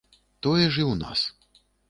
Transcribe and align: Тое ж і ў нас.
Тое 0.45 0.63
ж 0.63 0.75
і 0.83 0.85
ў 0.91 0.95
нас. 1.03 1.21